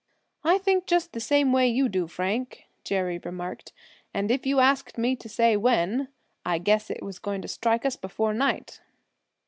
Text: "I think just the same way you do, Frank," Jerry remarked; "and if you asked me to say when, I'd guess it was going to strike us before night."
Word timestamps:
"I 0.43 0.57
think 0.57 0.87
just 0.87 1.13
the 1.13 1.19
same 1.19 1.53
way 1.53 1.67
you 1.67 1.87
do, 1.87 2.07
Frank," 2.07 2.65
Jerry 2.83 3.19
remarked; 3.19 3.71
"and 4.15 4.31
if 4.31 4.47
you 4.47 4.59
asked 4.59 4.97
me 4.97 5.15
to 5.17 5.29
say 5.29 5.55
when, 5.55 6.07
I'd 6.43 6.63
guess 6.63 6.89
it 6.89 7.03
was 7.03 7.19
going 7.19 7.43
to 7.43 7.47
strike 7.47 7.85
us 7.85 7.97
before 7.97 8.33
night." 8.33 8.81